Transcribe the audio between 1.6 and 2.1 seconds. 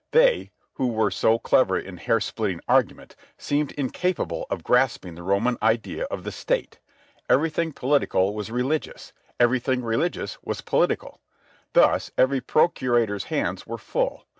in